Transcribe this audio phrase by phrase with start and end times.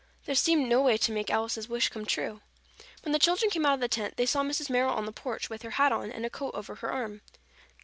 [0.25, 2.41] There seemed no way to make Alice's wish come true.
[3.03, 4.67] When the children came out of the tent, they saw Mrs.
[4.67, 7.21] Merrill on the porch with her hat on and a coat over her arm.